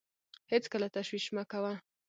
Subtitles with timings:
[0.51, 1.73] هېڅکله تشویش مه کوه.